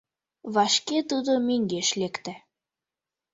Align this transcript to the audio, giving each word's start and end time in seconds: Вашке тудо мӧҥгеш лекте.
Вашке 0.53 0.97
тудо 1.09 1.33
мӧҥгеш 1.47 1.89
лекте. 1.99 2.33